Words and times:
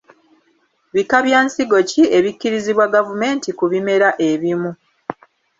Bika 0.93 1.17
bya 1.25 1.39
nsigo 1.45 1.77
ki 1.89 2.03
ebikkirizibwa 2.17 2.85
gavumenti 2.95 3.49
ku 3.57 3.65
bimera 3.71 4.09
ebimu? 4.29 4.71